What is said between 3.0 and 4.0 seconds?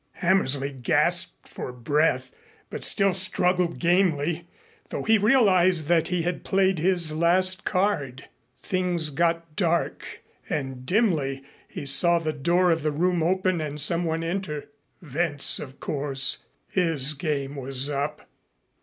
struggled